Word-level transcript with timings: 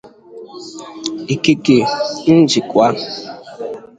Ikike 1.33 1.77
njikwa 2.41 2.85